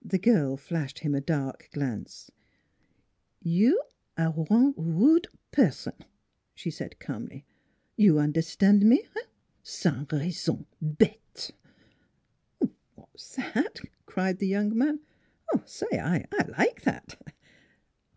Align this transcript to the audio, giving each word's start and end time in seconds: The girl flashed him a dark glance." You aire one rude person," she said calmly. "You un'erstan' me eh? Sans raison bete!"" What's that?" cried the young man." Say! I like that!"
The 0.00 0.20
girl 0.20 0.56
flashed 0.56 1.00
him 1.00 1.12
a 1.12 1.20
dark 1.20 1.70
glance." 1.72 2.30
You 3.56 3.82
aire 4.16 4.30
one 4.30 4.74
rude 4.76 5.26
person," 5.50 5.94
she 6.54 6.70
said 6.70 7.00
calmly. 7.00 7.44
"You 7.96 8.20
un'erstan' 8.20 8.78
me 8.84 9.02
eh? 9.16 9.22
Sans 9.64 10.06
raison 10.12 10.66
bete!"" 10.80 11.50
What's 12.94 13.34
that?" 13.34 13.80
cried 14.06 14.38
the 14.38 14.46
young 14.46 14.78
man." 14.78 15.00
Say! 15.64 15.98
I 15.98 16.24
like 16.56 16.82
that!" 16.82 17.20